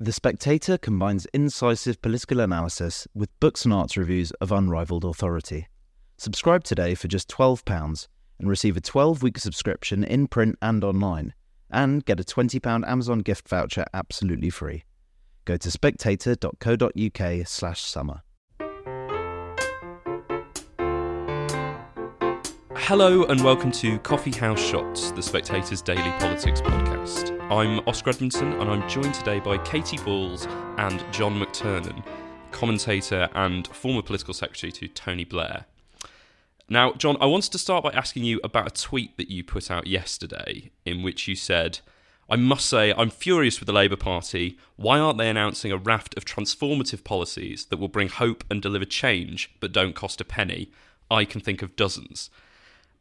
The 0.00 0.12
Spectator 0.12 0.76
combines 0.76 1.24
incisive 1.26 2.02
political 2.02 2.40
analysis 2.40 3.06
with 3.14 3.38
books 3.38 3.64
and 3.64 3.72
arts 3.72 3.96
reviews 3.96 4.32
of 4.32 4.50
unrivaled 4.50 5.04
authority. 5.04 5.68
Subscribe 6.16 6.64
today 6.64 6.96
for 6.96 7.06
just 7.06 7.28
£12 7.28 8.08
and 8.40 8.48
receive 8.48 8.76
a 8.76 8.80
12 8.80 9.22
week 9.22 9.38
subscription 9.38 10.02
in 10.02 10.26
print 10.26 10.58
and 10.60 10.82
online, 10.82 11.32
and 11.70 12.04
get 12.04 12.18
a 12.18 12.24
£20 12.24 12.84
Amazon 12.88 13.20
gift 13.20 13.48
voucher 13.48 13.84
absolutely 13.94 14.50
free. 14.50 14.82
Go 15.44 15.56
to 15.56 15.70
spectator.co.uk 15.70 17.46
Hello 22.86 23.24
and 23.24 23.42
welcome 23.42 23.72
to 23.72 23.98
Coffee 24.00 24.30
House 24.30 24.62
Shots, 24.62 25.10
the 25.12 25.22
Spectator's 25.22 25.80
daily 25.80 26.12
politics 26.18 26.60
podcast. 26.60 27.34
I'm 27.50 27.80
Oscar 27.88 28.10
Edmondson 28.10 28.52
and 28.52 28.70
I'm 28.70 28.86
joined 28.90 29.14
today 29.14 29.40
by 29.40 29.56
Katy 29.56 29.96
Balls 30.04 30.46
and 30.76 31.02
John 31.10 31.40
McTernan, 31.40 32.04
commentator 32.50 33.30
and 33.34 33.66
former 33.68 34.02
political 34.02 34.34
secretary 34.34 34.70
to 34.72 34.88
Tony 34.88 35.24
Blair. 35.24 35.64
Now, 36.68 36.92
John, 36.92 37.16
I 37.22 37.26
wanted 37.26 37.52
to 37.52 37.58
start 37.58 37.84
by 37.84 37.90
asking 37.92 38.24
you 38.24 38.38
about 38.44 38.66
a 38.66 38.82
tweet 38.82 39.16
that 39.16 39.30
you 39.30 39.42
put 39.42 39.70
out 39.70 39.86
yesterday 39.86 40.70
in 40.84 41.02
which 41.02 41.26
you 41.26 41.36
said, 41.36 41.78
I 42.28 42.36
must 42.36 42.66
say, 42.66 42.92
I'm 42.92 43.08
furious 43.08 43.60
with 43.60 43.66
the 43.66 43.72
Labour 43.72 43.96
Party. 43.96 44.58
Why 44.76 44.98
aren't 44.98 45.16
they 45.16 45.30
announcing 45.30 45.72
a 45.72 45.78
raft 45.78 46.18
of 46.18 46.26
transformative 46.26 47.02
policies 47.02 47.64
that 47.64 47.78
will 47.78 47.88
bring 47.88 48.10
hope 48.10 48.44
and 48.50 48.60
deliver 48.60 48.84
change 48.84 49.54
but 49.58 49.72
don't 49.72 49.94
cost 49.94 50.20
a 50.20 50.24
penny? 50.26 50.70
I 51.10 51.24
can 51.24 51.40
think 51.40 51.62
of 51.62 51.76
dozens. 51.76 52.28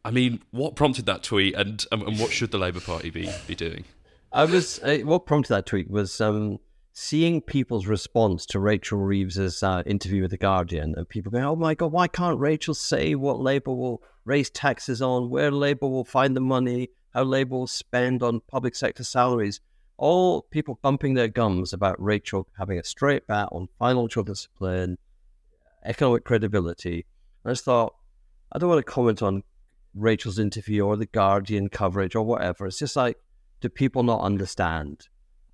I 0.06 0.12
mean, 0.12 0.42
what 0.52 0.76
prompted 0.76 1.06
that 1.06 1.24
tweet, 1.24 1.56
and 1.56 1.86
and 1.92 2.20
what 2.20 2.32
should 2.32 2.52
the 2.52 2.58
Labour 2.58 2.82
Party 2.82 3.10
be 3.10 3.30
be 3.48 3.56
doing? 3.56 3.86
I 4.34 4.46
was 4.46 4.80
uh, 4.80 4.98
what 5.04 5.26
prompted 5.26 5.54
that 5.54 5.66
tweet 5.66 5.90
was 5.90 6.20
um, 6.20 6.60
seeing 6.92 7.40
people's 7.40 7.88
response 7.88 8.46
to 8.48 8.60
Rachel 8.60 9.00
Reeves's 9.00 9.64
uh, 9.64 9.82
interview 9.86 10.24
with 10.24 10.32
the 10.32 10.38
Guardian, 10.38 10.94
and 10.98 11.08
people 11.08 11.32
going, 11.32 11.45
"Oh 11.45 11.56
my 11.56 11.73
God, 11.73 11.94
why 11.94 12.08
can't 12.10 12.38
Rachel 12.38 12.73
say 12.73 13.16
what 13.16 13.40
Labour 13.40 13.73
will 13.73 14.04
raise 14.26 14.50
taxes 14.50 15.02
on, 15.02 15.30
where 15.30 15.52
Labour 15.52 15.88
will 15.88 16.06
find 16.06 16.36
the 16.36 16.42
money, 16.42 16.90
how 17.14 17.23
Labour 17.23 17.56
will 17.56 17.67
spend 17.67 18.22
on 18.23 18.42
public 18.52 18.76
sector 18.76 19.04
salaries?" 19.04 19.62
All 19.95 20.42
people 20.42 20.80
bumping 20.82 21.14
their 21.14 21.30
gums 21.30 21.72
about 21.72 22.02
Rachel 22.02 22.48
having 22.58 22.78
a 22.78 22.84
straight 22.84 23.26
bat 23.28 23.48
on 23.52 23.70
financial 23.80 24.23
discipline, 24.23 24.98
economic 25.86 26.26
credibility. 26.26 27.06
I 27.45 27.52
just 27.52 27.64
thought, 27.64 27.94
I 28.52 28.58
don't 28.58 28.70
want 28.70 28.86
to 28.86 28.92
comment 28.92 29.22
on 29.22 29.44
Rachel's 29.94 30.39
interview 30.39 30.86
or 30.86 30.97
the 30.97 31.05
Guardian 31.05 31.69
coverage 31.69 32.16
or 32.16 32.25
whatever. 32.25 32.66
It's 32.66 32.80
just 32.80 32.95
like, 32.95 33.17
do 33.61 33.69
people 33.69 34.03
not 34.03 34.22
understand? 34.22 35.08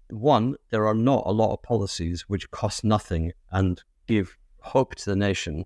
One, 0.09 0.55
there 0.71 0.87
are 0.87 0.95
not 0.95 1.23
a 1.25 1.31
lot 1.31 1.53
of 1.53 1.61
policies 1.61 2.25
which 2.27 2.49
cost 2.51 2.83
nothing 2.83 3.33
and 3.51 3.81
give 4.07 4.37
hope 4.61 4.95
to 4.95 5.05
the 5.05 5.15
nation. 5.15 5.65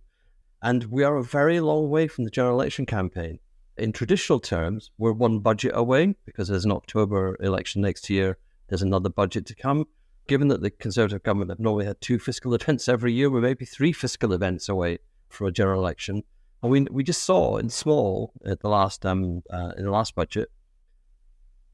And 0.61 0.85
we 0.85 1.03
are 1.03 1.17
a 1.17 1.23
very 1.23 1.59
long 1.59 1.89
way 1.89 2.07
from 2.07 2.23
the 2.23 2.29
general 2.29 2.59
election 2.59 2.85
campaign. 2.85 3.39
In 3.77 3.91
traditional 3.91 4.39
terms, 4.39 4.91
we're 4.97 5.13
one 5.13 5.39
budget 5.39 5.71
away 5.73 6.16
because 6.25 6.47
there's 6.47 6.66
an 6.66 6.71
October 6.71 7.38
election 7.39 7.81
next 7.81 8.09
year. 8.09 8.38
There's 8.67 8.81
another 8.81 9.09
budget 9.09 9.45
to 9.47 9.55
come. 9.55 9.85
Given 10.27 10.47
that 10.49 10.61
the 10.61 10.69
Conservative 10.69 11.23
government 11.23 11.51
have 11.51 11.59
normally 11.59 11.85
had 11.85 11.99
two 11.99 12.19
fiscal 12.19 12.53
events 12.53 12.88
every 12.88 13.13
year, 13.13 13.29
we're 13.29 13.41
maybe 13.41 13.66
three 13.66 13.91
fiscal 13.91 14.31
events 14.31 14.69
away 14.69 14.99
from 15.29 15.47
a 15.47 15.51
general 15.51 15.81
election. 15.81 16.23
And 16.64 16.72
we 16.72 16.81
we 16.89 17.03
just 17.03 17.23
saw 17.23 17.58
in 17.58 17.69
small 17.69 18.31
at 18.45 18.61
the 18.61 18.69
last 18.69 19.06
um 19.06 19.44
uh, 19.52 19.73
in 19.78 19.83
the 19.83 19.92
last 19.92 20.16
budget, 20.16 20.50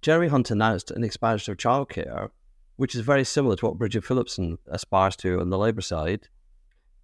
Jeremy 0.01 0.27
Hunt 0.27 0.49
announced 0.49 0.89
an 0.89 1.03
expansion 1.03 1.51
of 1.51 1.57
childcare, 1.59 2.31
which 2.75 2.95
is 2.95 3.01
very 3.01 3.23
similar 3.23 3.55
to 3.57 3.67
what 3.67 3.77
Bridget 3.77 4.03
Phillipson 4.03 4.57
aspires 4.67 5.15
to 5.17 5.39
on 5.39 5.51
the 5.51 5.59
Labour 5.59 5.81
side. 5.81 6.27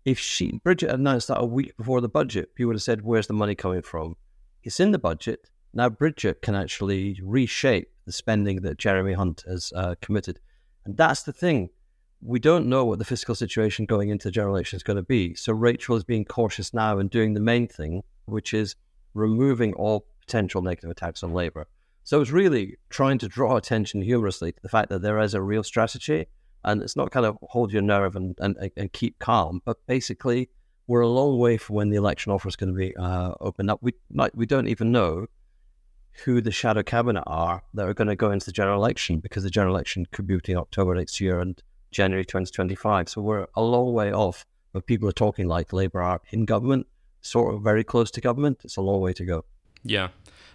If 0.04 0.18
she 0.18 0.60
Bridget 0.64 0.90
announced 0.90 1.28
that 1.28 1.40
a 1.40 1.46
week 1.46 1.78
before 1.78 2.02
the 2.02 2.10
budget, 2.10 2.56
people 2.56 2.70
would 2.70 2.76
have 2.78 2.82
said, 2.82 3.04
"Where's 3.04 3.28
the 3.28 3.34
money 3.34 3.54
coming 3.54 3.84
from?" 3.84 4.16
It's 4.64 4.80
in 4.80 4.92
the 4.92 4.98
budget 4.98 5.52
now. 5.72 5.90
Bridget 5.90 6.42
can 6.42 6.56
actually 6.56 7.20
reshape 7.24 7.92
the 8.08 8.12
spending 8.12 8.62
that 8.62 8.80
Jeremy 8.80 9.14
Hunt 9.14 9.44
has 9.48 9.72
uh, 9.76 9.94
committed, 10.02 10.40
and 10.86 10.98
that's 10.98 11.22
the 11.22 11.34
thing 11.34 11.70
we 12.26 12.40
don't 12.40 12.68
know 12.68 12.84
what 12.86 12.98
the 12.98 13.06
fiscal 13.06 13.36
situation 13.36 13.86
going 13.86 14.10
into 14.10 14.28
the 14.28 14.32
general 14.32 14.56
election 14.56 14.78
is 14.78 14.84
going 14.84 14.98
to 14.98 15.04
be. 15.04 15.36
So 15.36 15.54
Rachel 15.54 15.96
is 15.96 16.04
being 16.04 16.26
cautious 16.26 16.74
now 16.74 16.98
and 16.98 17.10
doing 17.10 17.34
the 17.34 17.40
main 17.40 17.68
thing, 17.68 18.04
which 18.26 18.54
is 18.54 18.76
removing 19.14 19.74
all 19.74 20.08
potential 20.22 20.62
negative 20.62 20.90
attacks 20.90 21.24
on 21.24 21.34
Labour. 21.34 21.68
So 22.04 22.22
it's 22.22 22.32
really 22.32 22.78
trying 22.90 23.20
to 23.20 23.28
draw 23.28 23.58
attention 23.58 24.02
humorously 24.02 24.52
to 24.52 24.62
the 24.62 24.70
fact 24.70 24.90
that 24.90 25.02
there 25.02 25.20
is 25.20 25.34
a 25.34 25.42
real 25.42 25.64
strategy, 25.64 26.26
and 26.64 26.82
it's 26.82 26.96
not 26.96 27.12
kind 27.12 27.26
of 27.26 27.38
hold 27.44 27.72
your 27.72 27.84
nerve 27.84 28.16
and, 28.16 28.36
and, 28.40 28.72
and 28.76 28.92
keep 28.92 29.20
calm, 29.20 29.62
but 29.64 29.78
basically 29.86 30.50
we're 30.88 31.02
a 31.02 31.08
long 31.08 31.40
way 31.40 31.58
from 31.58 31.76
when 31.76 31.90
the 31.90 31.96
election 31.96 32.32
offer 32.32 32.48
is 32.48 32.56
going 32.56 32.72
to 32.72 32.78
be 32.78 32.96
uh, 32.96 33.34
opened 33.40 33.70
up. 33.70 33.80
We 33.82 33.94
might, 34.12 34.36
we 34.36 34.46
don't 34.46 34.68
even 34.68 34.92
know 34.92 35.28
who 36.24 36.42
the 36.42 36.52
shadow 36.52 36.82
cabinet 36.82 37.24
are 37.28 37.64
that 37.74 37.88
are 37.88 37.94
going 37.94 38.08
to 38.08 38.16
go 38.16 38.32
into 38.32 38.46
the 38.46 38.52
general 38.52 38.78
election 38.78 39.20
because 39.20 39.44
the 39.44 39.50
general 39.50 39.76
election 39.76 40.06
could 40.12 40.28
be 40.28 40.36
between 40.36 40.58
October 40.58 40.96
next 40.96 41.20
year 41.20 41.40
and 41.40 41.62
January 41.96 42.26
2025. 42.26 43.10
So 43.10 43.22
we're 43.22 43.48
a 43.56 43.64
long 43.64 43.94
way 43.94 44.12
off 44.12 44.46
but 44.76 44.86
people 44.88 45.08
are 45.08 45.14
talking 45.14 45.48
like 45.48 45.72
Labour 45.72 46.02
are 46.02 46.20
in 46.32 46.44
government, 46.44 46.86
sort 47.22 47.56
of 47.56 47.62
very 47.62 47.86
close 47.86 48.12
to 48.12 48.20
government. 48.20 48.60
It's 48.66 48.76
a 48.76 48.82
long 48.82 49.00
way 49.00 49.14
to 49.14 49.24
go. 49.24 49.46
Yeah. 49.86 50.10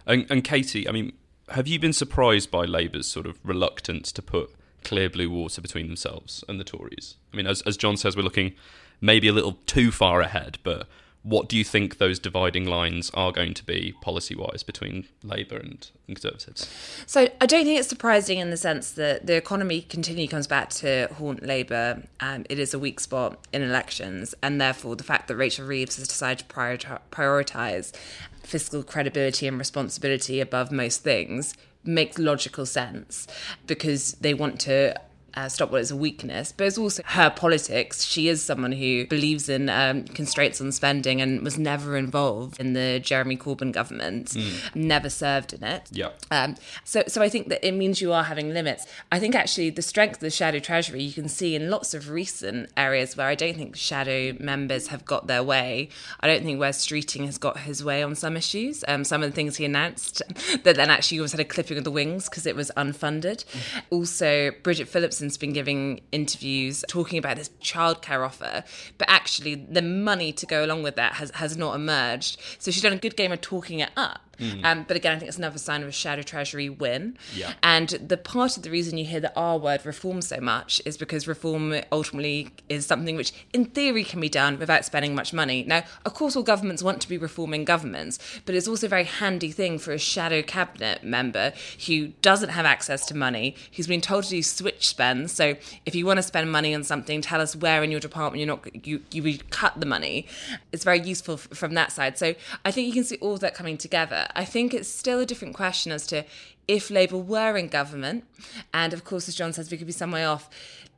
And, 0.07 0.27
and 0.29 0.45
Katy, 0.45 0.87
I 0.87 0.93
mean, 0.93 1.15
have 1.49 1.67
you 1.67 1.79
been 1.79 1.95
surprised 1.95 2.51
by 2.51 2.67
Labour's 2.67 3.07
sort 3.07 3.25
of 3.25 3.39
reluctance 3.43 4.13
to 4.13 4.21
put 4.21 4.51
clear 4.85 5.09
blue 5.09 5.31
water 5.31 5.63
between 5.63 5.87
themselves 5.87 6.45
and 6.51 6.61
the 6.61 6.65
Tories? 6.65 7.17
I 7.33 7.39
mean, 7.39 7.47
as, 7.47 7.63
as 7.63 7.79
John 7.79 7.97
says, 7.97 8.15
we're 8.15 8.25
looking 8.25 8.53
maybe 9.01 9.27
a 9.27 9.33
little 9.33 9.57
too 9.65 9.91
far 9.91 10.21
ahead, 10.21 10.59
but 10.63 10.87
what 11.23 11.49
do 11.49 11.57
you 11.57 11.65
think 11.65 11.99
those 11.99 12.19
dividing 12.19 12.65
lines 12.65 13.11
are 13.13 13.31
going 13.31 13.53
to 13.53 13.65
be 13.65 13.95
policy 14.01 14.35
wise 14.35 14.63
between 14.63 15.07
Labour 15.23 15.57
and 15.57 15.91
Conservatives? 16.07 16.69
So 17.07 17.29
I 17.41 17.47
don't 17.47 17.65
think 17.65 17.79
it's 17.79 17.89
surprising 17.89 18.39
in 18.39 18.51
the 18.51 18.57
sense 18.57 18.93
that 18.93 19.27
the 19.27 19.37
economy 19.37 19.83
continually 19.83 20.29
comes 20.29 20.47
back 20.47 20.71
to 20.71 21.09
haunt 21.19 21.45
Labour. 21.45 22.05
Um, 22.21 22.47
it 22.49 22.59
is 22.59 22.73
a 22.73 22.79
weak 22.79 23.01
spot 23.01 23.47
in 23.53 23.61
elections, 23.61 24.35
and 24.43 24.61
therefore 24.61 24.97
the 24.97 25.05
fact 25.05 25.29
that 25.29 25.37
Rachel 25.37 25.67
Reeves 25.67 25.97
has 25.97 26.09
decided 26.09 26.49
to 26.49 27.01
prioritise 27.11 27.95
fiscal 28.43 28.83
credibility 28.83 29.47
and 29.47 29.59
responsibility 29.59 30.41
above 30.41 30.73
most 30.73 31.03
things 31.03 31.55
makes 31.85 32.19
logical 32.19 32.67
sense 32.67 33.27
because 33.67 34.13
they 34.15 34.35
want 34.35 34.61
to 34.61 34.95
uh, 35.35 35.49
stop 35.49 35.71
what 35.71 35.81
is 35.81 35.91
a 35.91 35.97
weakness, 35.97 36.53
but 36.53 36.67
it's 36.67 36.79
also 36.79 37.03
her 37.07 37.31
politics. 37.31 38.05
She 38.05 38.29
is 38.29 38.43
someone 38.43 38.73
who 38.73 39.07
believes 39.07 39.49
in 39.49 39.69
um, 39.69 40.05
constraints 40.05 40.61
on 40.61 40.73
spending 40.73 41.21
and 41.21 41.43
was 41.43 41.59
never 41.59 41.97
involved 41.97 42.61
in 42.61 42.73
the 42.73 43.01
Jeremy 43.01 43.37
Corbyn 43.37 43.73
government, 43.73 44.31
mm. 44.31 44.75
never 44.75 45.09
served 45.09 45.53
in 45.53 45.63
it. 45.63 45.89
Yeah. 45.91 46.11
Um, 46.31 46.57
so, 46.85 47.03
so 47.07 47.23
I 47.23 47.29
think 47.29 47.49
that 47.49 47.67
it 47.67 47.73
means 47.73 48.01
you 48.01 48.13
are 48.13 48.25
having 48.25 48.53
limits. 48.53 48.87
I 49.13 49.19
think 49.19 49.35
actually 49.35 49.71
the 49.71 49.83
strength 49.83 50.17
of 50.17 50.21
the 50.21 50.31
shadow 50.31 50.59
treasury 50.59 51.03
you 51.03 51.13
can 51.13 51.29
see 51.29 51.55
in 51.55 51.71
lots 51.71 51.95
of 51.95 52.11
recent 52.11 52.71
areas 52.77 53.17
where 53.17 53.27
I 53.27 53.35
don't 53.35 53.57
think 53.57 53.77
shadow 53.77 54.35
members 54.39 54.89
have 54.89 55.05
got 55.05 55.27
their 55.27 55.43
way. 55.43 55.89
I 56.21 56.27
don't 56.27 56.43
think 56.43 56.61
Wes 56.61 56.85
Streeting 56.85 57.27
has 57.27 57.39
got 57.39 57.61
his 57.61 57.85
way 57.85 58.03
on 58.03 58.15
some 58.15 58.37
issues. 58.37 58.85
Um, 58.89 59.05
some 59.05 59.23
of 59.23 59.31
the 59.31 59.35
things 59.35 59.57
he 59.57 59.65
announced 59.65 60.23
that 60.65 60.77
then 60.77 60.91
actually 60.91 61.19
always 61.19 61.33
had 61.33 61.41
a 61.41 61.45
clipping 61.45 61.79
of 61.79 61.85
the 61.85 61.91
wings 61.91 62.29
because 62.29 62.47
it 62.47 62.57
was 62.57 62.71
unfunded. 62.77 63.45
Mm. 63.45 63.83
Also, 63.91 64.51
Bridget 64.63 64.89
Phillips 64.89 65.20
has 65.29 65.37
been 65.37 65.53
giving 65.53 66.01
interviews 66.13 66.85
talking 66.89 67.19
about 67.19 67.37
this 67.37 67.51
childcare 67.63 68.25
offer, 68.25 68.65
but 68.99 69.09
actually 69.11 69.55
the 69.55 69.83
money 69.83 70.33
to 70.33 70.47
go 70.47 70.65
along 70.65 70.83
with 70.83 70.97
that 70.97 71.15
has, 71.15 71.31
has 71.33 71.57
not 71.57 71.75
emerged. 71.75 72.41
So 72.59 72.71
she's 72.71 72.83
done 72.83 72.93
a 72.93 72.99
good 72.99 73.17
game 73.17 73.33
of 73.33 73.41
talking 73.41 73.81
it 73.81 73.91
up. 73.97 74.30
Mm. 74.41 74.65
Um, 74.65 74.85
but 74.89 74.97
again, 74.97 75.17
I 75.17 75.19
think 75.19 75.29
it's 75.29 75.39
another 75.39 75.59
sign 75.59 75.83
of 75.83 75.89
a 75.89 75.93
shadow 75.93 76.23
treasury 76.23 76.69
win. 76.69 77.17
Yeah. 77.35 77.53
And 77.63 77.89
the 77.89 78.17
part 78.17 78.57
of 78.57 78.63
the 78.63 78.71
reason 78.71 78.99
you 78.99 79.05
hear 79.05 79.21
the 79.21 79.33
R 79.37 79.59
word 79.59 79.85
reform 79.85 80.23
so 80.23 80.41
much 80.41 80.81
is 80.85 80.97
because 80.97 81.29
reform 81.29 81.75
ultimately 81.93 82.49
is 82.69 82.87
something 82.87 83.17
which, 83.17 83.33
in 83.53 83.67
theory, 83.67 84.05
can 84.05 84.21
be 84.21 84.29
done 84.29 84.59
without 84.59 84.85
spending 84.85 85.15
much 85.15 85.33
money. 85.33 85.65
Now, 85.65 85.83
of 86.05 86.15
course, 86.15 86.37
all 86.37 86.43
governments 86.43 86.83
want 86.83 87.01
to 87.03 87.09
be 87.09 87.19
reforming 87.19 87.65
governments, 87.65 88.19
but 88.47 88.55
it's 88.55 88.69
also 88.69 88.87
a 88.87 88.91
very 88.91 89.05
handy 89.05 89.51
thing 89.51 89.79
for 89.79 89.93
a 89.93 89.99
shadow 89.99 90.43
cabinet 90.43 91.05
member 91.05 91.53
who 91.87 92.09
doesn't 92.23 92.51
have 92.51 92.67
access 92.67 93.07
to 93.07 93.17
money, 93.17 93.55
who's 93.77 93.87
been 93.87 94.01
told 94.01 94.25
to 94.25 94.31
do 94.31 94.43
switch 94.43 94.89
spends. 94.89 95.33
So 95.33 95.57
if 95.87 95.95
you 95.95 96.07
want 96.07 96.19
to 96.19 96.23
spend 96.23 96.51
money 96.51 96.75
on 96.75 96.85
something, 96.85 97.21
tell 97.21 97.41
us 97.41 97.55
where 97.55 97.83
in 97.83 97.91
your 97.91 98.01
department 98.01 98.39
you're 98.41 98.47
not 98.47 98.87
you 98.87 99.03
you 99.11 99.23
would 99.23 99.51
cut 99.51 99.79
the 99.79 99.87
money. 99.87 100.27
It's 100.73 100.85
very 100.85 101.01
useful 101.01 101.35
f- 101.35 101.49
from 101.53 101.75
that 101.75 101.93
side. 101.93 102.19
So 102.19 102.35
I 102.65 102.71
think 102.71 102.87
you 102.89 102.93
can 102.95 103.05
see 103.05 103.17
all 103.17 103.35
of 103.35 103.41
that 103.41 103.55
coming 103.55 103.77
together. 103.77 104.29
I 104.35 104.45
think 104.45 104.75
it's 104.75 104.89
still 104.89 105.21
a 105.21 105.27
different 105.27 105.55
question 105.55 105.93
as 105.93 106.07
to 106.09 106.25
if 106.69 106.91
Labour 106.91 107.19
were 107.19 107.57
in 107.57 107.69
government, 107.69 108.25
and 108.73 108.93
of 108.93 109.05
course, 109.05 109.29
as 109.29 109.35
John 109.35 109.53
says, 109.53 109.71
we 109.71 109.77
could 109.77 109.87
be 109.87 109.93
some 109.93 110.13
way 110.13 110.25
off. 110.25 110.49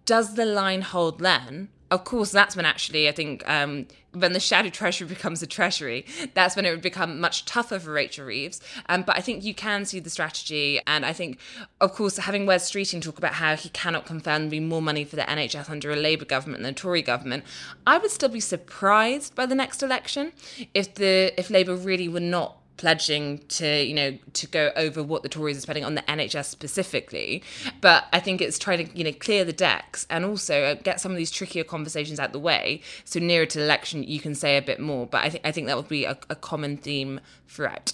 Does 0.05 0.35
the 0.35 0.45
line 0.45 0.83
hold 0.83 1.21
then? 1.21 1.69
of 1.93 2.05
course, 2.05 2.31
that's 2.31 2.57
when 2.57 2.65
actually 2.65 3.07
I 3.07 3.13
think 3.13 3.47
um, 3.49 3.87
when 4.13 4.33
the 4.33 4.41
shadow 4.41 4.71
treasury 4.81 5.07
becomes 5.07 5.43
a 5.43 5.47
treasury, 5.47 6.07
that's 6.33 6.57
when 6.57 6.65
it 6.65 6.71
would 6.71 6.81
become 6.81 7.21
much 7.21 7.45
tougher 7.45 7.79
for 7.79 7.93
Rachel 7.93 8.25
Reeves. 8.25 8.63
Um, 8.89 9.03
but 9.03 9.19
I 9.19 9.21
think 9.21 9.45
you 9.45 9.55
can 9.55 9.85
see 9.85 10.01
the 10.01 10.09
strategy, 10.09 10.81
and 10.87 11.05
I 11.05 11.13
think, 11.13 11.39
of 11.83 11.93
course, 11.93 12.17
having 12.17 12.47
Wes 12.47 12.71
Streeting 12.71 13.03
talk 13.03 13.19
about 13.19 13.35
how 13.35 13.57
he 13.57 13.69
cannot 13.69 14.07
confirm 14.07 14.49
be 14.49 14.59
more 14.59 14.81
money 14.81 15.05
for 15.05 15.17
the 15.17 15.23
NHS 15.23 15.69
under 15.69 15.91
a 15.91 15.97
Labour 15.97 16.25
government 16.25 16.63
than 16.63 16.73
a 16.73 16.75
Tory 16.75 17.03
government, 17.03 17.45
I 17.87 17.99
would 17.99 18.11
still 18.11 18.31
be 18.31 18.41
surprised 18.41 19.35
by 19.35 19.45
the 19.45 19.55
next 19.55 19.83
election 19.83 20.33
if 20.73 20.95
the 20.95 21.39
if 21.39 21.51
Labour 21.51 21.77
really 21.77 22.09
were 22.09 22.21
not 22.21 22.57
pledging 22.83 23.39
to 23.47 23.85
you 23.85 23.95
know 23.95 24.19
to 24.33 24.49
go 24.49 24.73
over 24.75 25.05
what 25.05 25.23
the 25.23 25.29
Tories 25.29 25.57
are 25.57 25.61
spending 25.61 25.85
on 25.85 25.95
the 25.95 26.03
NHS 26.03 26.47
specifically. 26.47 27.41
But 27.81 28.07
I 28.13 28.19
think 28.19 28.41
it's 28.41 28.59
trying 28.59 28.85
to 28.85 28.99
you 28.99 29.05
know 29.05 29.13
clear 29.13 29.45
the 29.45 29.53
decks 29.53 30.05
and 30.11 30.25
also 30.25 30.65
uh, 30.65 30.75
get 30.75 31.01
some 31.01 31.13
of 31.13 31.17
these 31.17 31.31
trickier 31.31 31.63
conversations 31.63 32.19
out 32.19 32.33
the 32.33 32.41
way. 32.41 32.83
So 33.05 33.21
nearer 33.21 33.47
to 33.47 33.59
the 33.59 33.65
election, 33.65 34.03
you 34.03 34.19
can 34.19 34.35
say 34.35 34.57
a 34.57 34.63
bit 34.63 34.81
more. 34.81 35.07
But 35.07 35.23
I 35.23 35.31
think 35.31 35.47
I 35.47 35.53
think 35.53 35.69
that 35.69 35.77
would 35.77 35.89
be 35.89 36.05
a, 36.05 36.19
a 36.29 36.35
common 36.35 36.77
theme 36.77 37.21
throughout. 37.47 37.93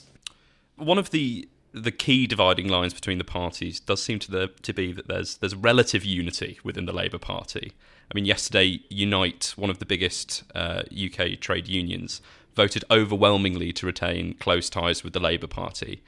One 0.76 0.96
of 0.96 1.10
the 1.10 1.46
the 1.72 1.92
key 1.92 2.26
dividing 2.26 2.68
lines 2.68 2.94
between 2.94 3.18
the 3.18 3.24
parties 3.24 3.78
does 3.78 4.02
seem 4.02 4.18
to 4.20 4.30
the, 4.30 4.50
to 4.62 4.72
be 4.72 4.94
that 4.94 5.06
there's 5.06 5.36
there's 5.36 5.54
relative 5.54 6.02
unity 6.02 6.58
within 6.64 6.86
the 6.86 6.94
Labour 6.94 7.18
Party. 7.18 7.74
I 8.10 8.14
mean, 8.14 8.24
yesterday, 8.24 8.80
Unite, 8.88 9.52
one 9.56 9.68
of 9.68 9.80
the 9.80 9.84
biggest 9.84 10.44
uh, 10.54 10.84
UK 10.90 11.38
trade 11.40 11.68
unions, 11.68 12.22
voted 12.58 12.84
overwhelmingly 12.90 13.72
to 13.72 13.86
retain 13.86 14.34
close 14.34 14.68
ties 14.68 15.04
with 15.04 15.12
the 15.12 15.20
Labour 15.20 15.46
Party. 15.46 16.02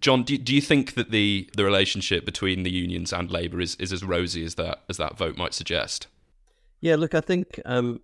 John, 0.00 0.24
do, 0.24 0.36
do 0.36 0.52
you 0.52 0.60
think 0.60 0.94
that 0.94 1.12
the, 1.12 1.48
the 1.56 1.64
relationship 1.64 2.24
between 2.24 2.64
the 2.64 2.70
unions 2.70 3.12
and 3.12 3.30
Labour 3.30 3.60
is, 3.60 3.76
is 3.76 3.92
as 3.92 4.02
rosy 4.02 4.44
as 4.44 4.56
that 4.56 4.82
as 4.88 4.96
that 4.96 5.16
vote 5.16 5.36
might 5.36 5.54
suggest? 5.54 6.08
Yeah, 6.80 6.96
look, 6.96 7.14
I 7.14 7.20
think 7.20 7.60
um, 7.64 8.00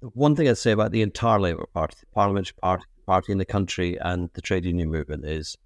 one 0.00 0.34
thing 0.34 0.48
I'd 0.48 0.56
say 0.56 0.72
about 0.72 0.92
the 0.92 1.02
entire 1.02 1.38
Labour 1.38 1.66
Party, 1.74 1.96
the 2.00 2.06
parliamentary 2.06 2.56
party, 2.62 2.84
party 3.06 3.32
in 3.32 3.38
the 3.38 3.44
country, 3.44 3.98
and 4.00 4.30
the 4.32 4.40
trade 4.40 4.64
union 4.64 4.90
movement 4.90 5.26
is 5.26 5.58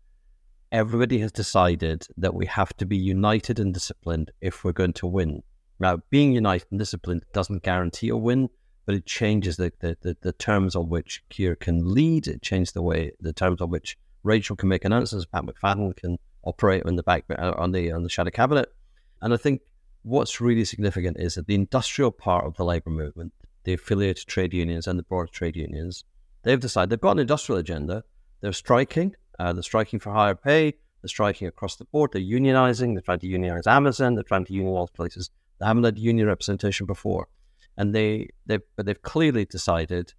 everybody 0.73 1.21
has 1.21 1.31
decided 1.31 2.05
that 2.17 2.35
we 2.35 2.47
have 2.47 2.77
to 2.79 2.85
be 2.85 2.97
united 2.97 3.61
and 3.61 3.73
disciplined 3.73 4.33
if 4.41 4.65
we're 4.65 4.73
going 4.73 4.95
to 4.95 5.07
win. 5.07 5.45
Now, 5.79 5.99
being 6.11 6.33
united 6.33 6.67
and 6.73 6.81
disciplined 6.81 7.23
doesn't 7.33 7.63
guarantee 7.63 8.09
a 8.09 8.17
win, 8.17 8.49
but 8.87 8.95
it 8.95 9.07
changes 9.07 9.57
the, 9.57 9.73
the, 9.81 9.97
the, 10.01 10.17
the, 10.21 10.33
terms 10.33 10.75
on 10.75 10.89
which 10.89 11.23
Keir 11.29 11.55
can 11.55 11.93
lead. 11.95 12.27
It 12.27 12.43
changes 12.43 12.73
the 12.73 12.83
way 12.83 13.13
the 13.21 13.33
terms 13.33 13.61
on 13.61 13.71
which 13.71 13.97
Rachel 14.23 14.57
can 14.57 14.69
make 14.69 14.85
announcements. 14.85 15.27
Pat 15.27 15.45
McFadden 15.45 15.97
can 15.97 16.19
operate 16.43 16.85
on 16.87 16.97
the 16.97 17.03
back 17.03 17.25
uh, 17.31 17.53
on 17.57 17.73
the 17.73 17.93
on 17.93 18.03
the 18.03 18.09
shadow 18.09 18.31
cabinet. 18.31 18.73
And 19.21 19.35
I 19.35 19.37
think 19.37 19.63
what's 20.03 20.41
really 20.41 20.65
significant 20.65 21.19
is 21.21 21.35
that 21.35 21.47
the 21.47 21.55
industrial 21.55 22.11
part 22.11 22.45
of 22.45 22.57
the 22.57 22.65
labour 22.65 22.91
movement, 22.91 23.33
the 23.65 23.75
affiliated 23.75 24.27
trade 24.27 24.55
unions 24.55 24.87
and 24.87 24.99
the 24.99 25.03
broader 25.03 25.31
trade 25.31 25.57
unions, 25.57 26.05
they've 26.43 26.61
decided 26.61 26.91
they've 26.91 27.01
got 27.01 27.13
an 27.13 27.19
industrial 27.21 27.59
agenda. 27.59 28.05
They're 28.41 28.53
striking. 28.53 29.15
Uh, 29.39 29.53
they're 29.53 29.63
striking 29.63 30.01
for 30.01 30.13
higher 30.13 30.35
pay. 30.35 30.73
They're 31.03 31.09
striking 31.09 31.49
across 31.49 31.77
the 31.77 31.85
board. 31.85 32.13
They're 32.13 32.23
unionizing. 32.23 32.95
They're 32.95 33.03
trying 33.03 33.21
to 33.21 33.27
unionize 33.27 33.67
Amazon. 33.67 34.15
They're 34.15 34.25
trying 34.25 34.47
to 34.47 34.53
unionize 34.53 34.91
places 34.91 35.31
that 35.59 35.67
haven't 35.67 35.85
had 35.85 35.99
union 35.99 36.27
representation 36.27 36.87
before 36.87 37.29
and 37.77 37.95
they 37.95 38.29
they 38.47 38.59
but 38.77 38.87
they've 38.87 39.03
clearly 39.03 39.45
decided 39.45 40.15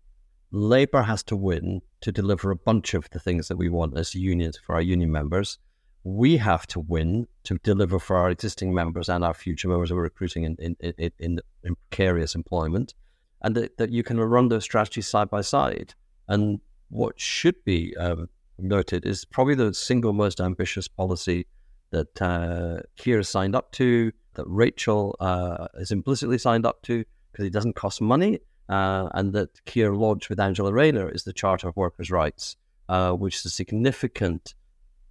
Labour 0.51 1.03
has 1.03 1.23
to 1.23 1.35
win 1.35 1.81
to 2.01 2.11
deliver 2.11 2.51
a 2.51 2.55
bunch 2.55 2.93
of 2.93 3.09
the 3.11 3.19
things 3.19 3.47
that 3.47 3.57
we 3.57 3.69
want 3.69 3.97
as 3.97 4.13
unions 4.15 4.57
for 4.57 4.75
our 4.75 4.81
union 4.81 5.11
members. 5.11 5.59
We 6.03 6.37
have 6.37 6.65
to 6.67 6.79
win 6.79 7.27
to 7.43 7.57
deliver 7.63 7.99
for 7.99 8.17
our 8.17 8.29
existing 8.29 8.73
members 8.73 9.07
and 9.07 9.23
our 9.23 9.33
future 9.33 9.69
members 9.69 9.89
who 9.89 9.97
are 9.97 10.01
recruiting 10.01 10.43
in 10.43 10.55
in, 10.59 10.75
in, 10.79 11.11
in, 11.19 11.39
in 11.63 11.75
precarious 11.89 12.35
employment, 12.35 12.95
and 13.41 13.55
that, 13.55 13.77
that 13.77 13.91
you 13.91 14.03
can 14.03 14.19
run 14.19 14.49
those 14.49 14.63
strategies 14.63 15.07
side 15.07 15.29
by 15.29 15.41
side. 15.41 15.93
And 16.27 16.59
what 16.89 17.19
should 17.19 17.63
be 17.63 17.95
um, 17.97 18.27
noted 18.57 19.05
is 19.05 19.25
probably 19.25 19.55
the 19.55 19.73
single 19.73 20.13
most 20.13 20.41
ambitious 20.41 20.87
policy 20.87 21.47
that 21.91 22.21
uh, 22.21 22.81
Keir 22.97 23.23
signed 23.23 23.55
up 23.55 23.71
to, 23.73 24.11
that 24.33 24.45
Rachel 24.47 25.15
uh, 25.19 25.67
is 25.75 25.91
implicitly 25.91 26.37
signed 26.37 26.65
up 26.65 26.81
to, 26.83 27.03
because 27.31 27.45
it 27.45 27.53
doesn't 27.53 27.75
cost 27.75 28.01
money, 28.01 28.39
uh, 28.69 29.09
and 29.13 29.33
that 29.33 29.63
Keir 29.65 29.93
launched 29.93 30.29
with 30.29 30.39
Angela 30.39 30.71
Rayner 30.71 31.09
is 31.09 31.23
the 31.23 31.33
Charter 31.33 31.67
of 31.67 31.75
Workers' 31.75 32.11
Rights, 32.11 32.55
uh, 32.89 33.11
which 33.11 33.37
is 33.37 33.45
a 33.45 33.49
significant 33.49 34.53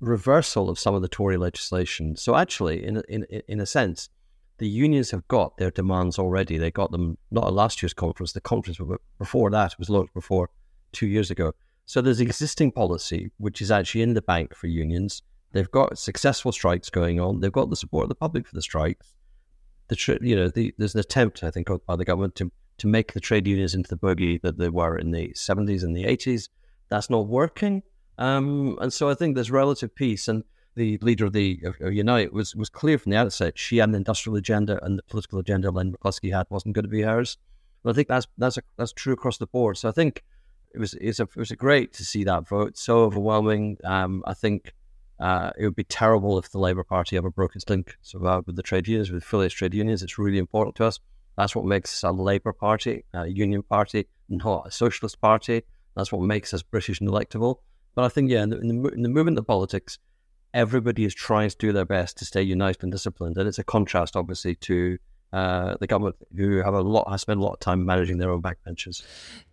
reversal 0.01 0.71
of 0.71 0.79
some 0.79 0.95
of 0.95 1.03
the 1.03 1.09
Tory 1.09 1.37
legislation. 1.37 2.17
So 2.17 2.35
actually, 2.35 2.85
in 2.85 3.03
in 3.09 3.25
in 3.49 3.61
a 3.61 3.67
sense, 3.67 4.09
the 4.59 4.69
unions 4.69 5.11
have 5.11 5.27
got 5.29 5.57
their 5.57 5.71
demands 5.71 6.19
already. 6.19 6.59
They 6.59 6.71
got 6.71 6.91
them 6.91 7.19
not 7.31 7.47
at 7.47 7.53
last 7.53 7.83
year's 7.83 7.95
conference. 7.95 8.33
The 8.33 8.41
conference 8.41 8.79
before 9.19 9.51
that 9.51 9.79
was 9.79 9.91
launched 9.91 10.15
before 10.15 10.51
two 10.93 11.07
years 11.07 11.31
ago. 11.31 11.53
So 11.87 12.01
there's 12.01 12.21
existing 12.21 12.73
policy 12.73 13.31
which 13.39 13.61
is 13.61 13.71
actually 13.71 14.03
in 14.03 14.15
the 14.15 14.23
bank 14.23 14.55
for 14.55 14.69
unions. 14.69 15.23
They've 15.53 15.71
got 15.71 15.99
successful 15.99 16.53
strikes 16.53 16.89
going 16.89 17.19
on. 17.19 17.41
They've 17.41 17.51
got 17.51 17.69
the 17.69 17.77
support 17.77 18.05
of 18.05 18.09
the 18.11 18.15
public 18.15 18.47
for 18.47 18.55
the 18.55 18.63
strikes 18.63 19.15
the 19.91 20.19
you 20.23 20.35
know 20.35 20.49
the, 20.49 20.75
there's 20.79 20.95
an 20.95 21.01
attempt 21.01 21.43
I 21.43 21.51
think 21.51 21.69
by 21.87 21.97
the 21.97 22.05
government 22.05 22.35
to 22.37 22.51
to 22.79 22.87
make 22.87 23.13
the 23.13 23.21
trade 23.21 23.47
unions 23.47 23.75
into 23.75 23.91
the 23.91 23.97
boogie 23.97 24.41
that 24.41 24.57
they 24.57 24.71
were 24.71 24.97
in 24.97 25.11
the 25.11 25.29
70s 25.35 25.83
and 25.83 25.95
the 25.95 26.05
80s. 26.05 26.49
That's 26.89 27.11
not 27.11 27.27
working, 27.27 27.83
um, 28.17 28.79
and 28.81 28.93
so 28.93 29.11
I 29.11 29.15
think 29.15 29.35
there's 29.35 29.51
relative 29.51 29.95
peace. 29.95 30.29
And 30.29 30.45
the 30.77 30.99
leader 31.03 31.27
of 31.27 31.33
the 31.33 31.61
of, 31.65 31.77
of 31.81 31.93
Unite 31.93 32.33
was 32.33 32.57
was 32.57 32.71
clear 32.71 32.99
from 32.99 33.11
the 33.11 33.19
outset 33.19 33.59
she 33.59 33.77
had 33.77 33.91
an 33.91 33.95
industrial 33.95 34.37
agenda, 34.37 34.83
and 34.85 34.99
the 34.99 35.03
political 35.05 35.39
agenda 35.39 35.71
Len 35.71 35.93
McCluskey 35.93 36.33
had 36.33 36.47
wasn't 36.49 36.75
going 36.75 36.85
to 36.85 36.89
be 36.89 37.03
hers. 37.03 37.37
And 37.85 37.93
I 37.93 37.95
think 37.95 38.09
that's 38.09 38.27
that's 38.39 38.57
a, 38.57 38.63
that's 38.77 38.93
true 38.93 39.13
across 39.13 39.39
the 39.39 39.47
board. 39.47 39.77
So 39.77 39.89
I 39.89 39.93
think 39.93 40.25
it 40.75 40.79
was 40.79 40.95
it's 40.95 41.21
a, 41.21 41.25
it 41.25 41.37
was 41.37 41.51
a 41.51 41.57
great 41.57 41.93
to 41.95 42.05
see 42.05 42.25
that 42.25 42.49
vote 42.49 42.79
so 42.79 43.01
overwhelming. 43.01 43.79
Um, 43.85 44.23
I 44.27 44.35
think 44.35 44.75
uh, 45.21 45.51
it 45.59 45.65
would 45.65 45.77
be 45.77 45.85
terrible 45.85 46.39
if 46.39 46.51
the 46.51 46.59
Labour 46.59 46.85
Party 46.85 47.17
ever 47.17 47.31
broke 47.31 47.55
its 47.55 47.69
link 47.69 47.97
so, 48.01 48.25
uh, 48.25 48.41
with 48.47 48.57
the 48.57 48.63
trade 48.63 48.89
unions, 48.89 49.11
with 49.11 49.23
affiliated 49.23 49.59
trade 49.59 49.75
unions. 49.75 50.03
It's 50.03 50.19
really 50.19 50.39
important 50.39 50.77
to 50.77 50.87
us. 50.87 50.99
That's 51.37 51.55
what 51.55 51.65
makes 51.65 51.93
us 51.93 52.09
a 52.09 52.13
Labour 52.13 52.53
Party, 52.53 53.05
a 53.13 53.27
union 53.27 53.63
party, 53.63 54.07
not 54.29 54.67
a 54.67 54.71
socialist 54.71 55.21
party. 55.21 55.63
That's 55.95 56.13
what 56.13 56.23
makes 56.23 56.55
us 56.55 56.63
British 56.63 57.01
and 57.01 57.09
electable. 57.09 57.57
But 57.95 58.05
I 58.05 58.09
think, 58.09 58.31
yeah, 58.31 58.43
in 58.43 58.51
the, 58.51 58.59
in 58.61 58.83
the, 58.83 58.89
in 58.91 59.03
the 59.03 59.09
movement 59.09 59.39
of 59.39 59.47
politics, 59.47 59.99
everybody 60.55 61.05
is 61.05 61.15
trying 61.15 61.51
to 61.51 61.57
do 61.57 61.73
their 61.73 61.85
best 61.85 62.19
to 62.19 62.25
stay 62.25 62.43
united 62.43 62.83
and 62.83 62.93
disciplined. 62.93 63.37
And 63.37 63.49
it's 63.49 63.59
a 63.59 63.65
contrast, 63.65 64.17
obviously, 64.17 64.55
to 64.57 64.99
uh, 65.33 65.77
the 65.79 65.87
government 65.87 66.17
who 66.37 66.57
have 66.59 66.75
a 66.75 66.81
lot 66.81 67.09
have 67.09 67.21
spent 67.21 67.39
a 67.39 67.43
lot 67.43 67.53
of 67.53 67.61
time 67.61 67.85
managing 67.85 68.19
their 68.19 68.31
own 68.31 68.43
backbenchers. 68.43 69.03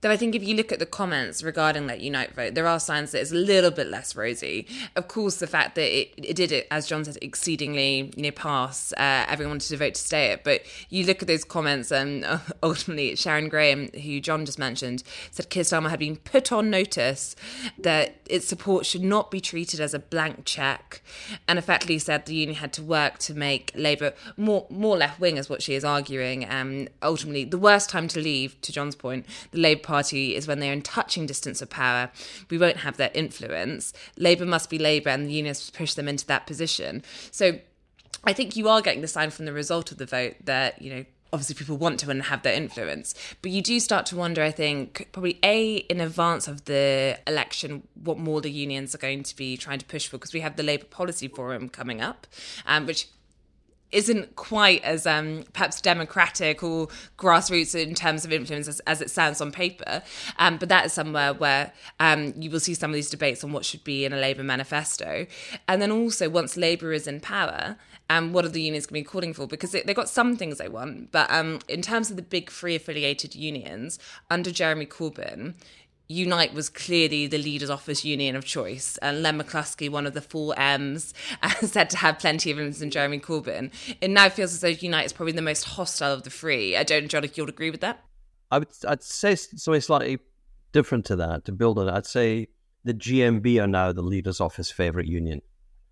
Though 0.02 0.12
I 0.12 0.18
think 0.18 0.36
if 0.36 0.44
you 0.44 0.56
look 0.56 0.72
at 0.72 0.80
the 0.80 0.86
comments 0.86 1.44
regarding 1.44 1.88
that 1.88 2.02
Unite 2.02 2.34
vote, 2.34 2.56
there 2.56 2.68
are 2.68 2.80
signs 2.80 3.12
that 3.12 3.22
it's 3.22 3.32
a 3.32 3.36
little 3.36 3.72
bit 3.72 3.88
less 3.88 4.16
rosy. 4.16 4.68
Of 4.96 5.08
course, 5.08 5.38
the 5.38 5.48
fact 5.48 5.76
that 5.76 5.88
it, 5.88 6.14
it 6.18 6.36
did 6.36 6.52
it, 6.52 6.68
as 6.72 6.88
John 6.88 7.06
said, 7.06 7.18
exceedingly 7.22 8.14
know 8.18 8.32
pass, 8.32 8.92
uh, 8.94 9.26
everyone 9.28 9.60
to 9.60 9.78
vote 9.78 9.96
to 9.96 10.02
stay 10.02 10.32
it. 10.32 10.44
But 10.44 10.62
you 10.90 11.06
look 11.06 11.22
at 11.22 11.28
those 11.28 11.44
comments, 11.44 11.92
and 11.92 12.26
ultimately 12.64 13.16
Sharon 13.16 13.50
Graham, 13.50 13.90
who 13.90 14.20
John 14.20 14.46
just 14.46 14.60
mentioned, 14.60 15.04
said 15.32 15.50
Keir 15.50 15.64
Starmer 15.64 15.90
had 15.90 16.00
been 16.00 16.18
put 16.18 16.52
on 16.52 16.70
notice 16.70 17.36
that 17.78 18.22
its 18.26 18.48
support 18.48 18.86
should 18.86 19.04
not 19.04 19.32
be 19.32 19.40
treated 19.40 19.80
as 19.80 19.94
a 19.94 20.00
blank 20.00 20.46
check, 20.46 21.02
and 21.48 21.60
effectively 21.60 22.00
said 22.00 22.26
the 22.26 22.36
union 22.36 22.58
had 22.58 22.74
to 22.74 22.84
work 22.84 23.20
to 23.20 23.34
make 23.34 23.72
Labour 23.76 24.14
more 24.36 24.66
more 24.70 24.98
left 24.98 25.20
wing, 25.20 25.38
as 25.38 25.50
what 25.50 25.62
she 25.68 25.76
is 25.76 25.84
arguing. 25.84 26.50
Um, 26.50 26.88
ultimately, 27.04 27.44
the 27.44 27.58
worst 27.58 27.90
time 27.90 28.08
to 28.10 28.22
leave, 28.22 28.60
to 28.62 28.72
John's 28.72 28.96
point, 28.96 29.26
the 29.52 29.60
Labour 29.60 29.82
Party 29.82 30.34
is 30.34 30.48
when 30.48 30.60
they're 30.60 30.72
in 30.72 30.82
touching 30.82 31.26
distance 31.26 31.62
of 31.62 31.70
power. 31.70 32.10
We 32.50 32.58
won't 32.58 32.78
have 32.78 32.96
their 32.96 33.12
influence. 33.14 33.92
Labour 34.18 34.46
must 34.46 34.70
be 34.70 34.80
Labour, 34.80 35.10
and 35.10 35.28
the 35.28 35.34
unions 35.34 35.70
push 35.70 35.94
them 35.94 36.08
into 36.08 36.26
that 36.28 36.48
position. 36.48 37.04
So 37.32 37.60
I 38.24 38.32
think 38.32 38.56
you 38.56 38.70
are 38.70 38.82
getting 38.82 39.02
the 39.02 39.10
sign 39.10 39.30
from 39.30 39.44
the 39.44 39.52
result 39.52 39.92
of 39.92 39.98
the 39.98 40.06
vote 40.06 40.36
that, 40.46 40.82
you 40.82 40.90
know, 40.90 41.06
obviously 41.34 41.56
people 41.56 41.76
want 41.76 42.00
to 42.00 42.10
and 42.10 42.24
have 42.24 42.42
their 42.44 42.54
influence 42.54 43.14
but 43.42 43.52
you 43.52 43.62
do 43.62 43.82
start 43.82 44.06
to 44.06 44.16
wonder 44.16 44.42
i 44.42 44.50
think 44.50 45.10
probably 45.12 45.38
a 45.44 45.76
in 45.90 46.00
advance 46.00 46.48
of 46.48 46.64
the 46.64 47.20
election 47.28 47.86
what 48.02 48.18
more 48.18 48.40
the 48.40 48.50
unions 48.50 48.96
are 48.96 48.98
going 48.98 49.24
to 49.24 49.36
be 49.36 49.58
trying 49.58 49.78
to 49.78 49.86
push 49.86 50.08
for 50.08 50.18
because 50.18 50.32
we 50.32 50.40
have 50.40 50.56
the 50.56 50.64
labour 50.64 50.86
policy 50.86 51.28
forum 51.28 51.68
coming 51.68 52.00
up 52.00 52.26
um, 52.66 52.86
which 52.86 53.10
isn't 53.92 54.36
quite 54.36 54.84
as 54.84 55.08
um, 55.08 55.44
perhaps 55.54 55.80
democratic 55.82 56.62
or 56.62 56.88
grassroots 57.18 57.74
in 57.74 57.96
terms 57.96 58.26
of 58.26 58.34
influence 58.34 58.68
as, 58.68 58.80
as 58.82 59.02
it 59.02 59.10
sounds 59.10 59.40
on 59.42 59.52
paper. 59.52 60.02
Um, 60.38 60.58
but 60.58 60.70
that 60.70 60.86
is 60.86 60.94
somewhere 60.94 61.34
where 61.34 61.72
um, 62.00 62.34
you 62.38 62.50
will 62.50 62.60
see 62.60 62.74
some 62.74 62.92
of 62.92 62.96
these 62.96 63.10
debates 63.10 63.44
on 63.44 63.52
what 63.52 63.66
should 63.66 63.84
be 63.84 64.06
in 64.06 64.14
a 64.14 64.18
Labour 64.18 64.44
manifesto. 64.44 65.26
And 65.68 65.82
then 65.82 65.92
also, 65.92 66.30
once 66.30 66.58
Labour 66.58 66.92
is 66.92 67.08
in 67.08 67.20
power, 67.20 67.78
um, 68.10 68.34
what 68.34 68.46
are 68.46 68.50
the 68.50 68.62
unions 68.62 68.86
going 68.86 69.04
to 69.04 69.08
be 69.08 69.12
calling 69.12 69.34
for? 69.34 69.48
Because 69.48 69.72
they, 69.72 69.84
have 69.86 69.96
got 69.96 70.10
some 70.10 70.36
things 70.36 70.58
they 70.58 70.70
want, 70.70 71.12
but 71.12 71.30
um, 71.32 71.60
in 71.68 71.82
terms 71.82 72.10
of 72.10 72.16
the 72.16 72.22
big 72.22 72.50
free 72.50 72.76
affiliated 72.76 73.36
unions, 73.36 74.00
under 74.30 74.52
Jeremy 74.52 74.86
Corbyn, 74.86 75.56
Unite 76.10 76.54
was 76.54 76.70
clearly 76.70 77.28
the 77.28 77.38
leaders' 77.38 77.70
office 77.70 78.06
union 78.06 78.36
of 78.36 78.46
choice, 78.46 78.98
and 79.02 79.22
Len 79.22 79.42
McCluskey, 79.42 79.90
one 79.90 80.06
of 80.06 80.14
the 80.14 80.22
four 80.22 80.58
M's, 80.58 81.14
said 81.62 81.90
to 81.90 81.98
have 81.98 82.20
plenty 82.20 82.50
of 82.52 82.58
influence 82.58 82.82
in 82.82 82.92
Jeremy 82.92 83.20
Corbyn. 83.20 83.72
It 84.00 84.10
now 84.10 84.30
feels 84.30 84.54
as 84.54 84.62
though 84.62 84.68
Unite 84.68 85.06
is 85.06 85.14
probably 85.14 85.34
the 85.34 85.42
most 85.42 85.64
hostile 85.64 86.14
of 86.14 86.24
the 86.24 86.30
three. 86.30 86.78
I 86.78 86.84
don't, 86.84 87.10
John, 87.10 87.24
if 87.24 87.38
you'll 87.38 87.50
agree 87.50 87.72
with 87.72 87.82
that. 87.82 88.04
I 88.50 88.60
would 88.60 88.70
I'd 88.88 89.04
say 89.04 89.36
something 89.36 89.82
slightly 89.82 90.20
different 90.72 91.06
to 91.06 91.16
that. 91.18 91.46
To 91.46 91.52
build 91.52 91.80
on 91.80 91.90
it, 91.90 91.94
I'd 91.94 92.06
say 92.06 92.48
the 92.84 92.94
GMB 92.94 93.62
are 93.62 93.68
now 93.68 93.92
the 93.92 94.02
leader's 94.02 94.40
office 94.40 94.72
favorite 94.72 95.08
union. 95.08 95.42